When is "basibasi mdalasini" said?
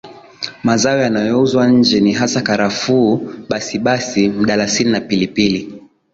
3.49-4.91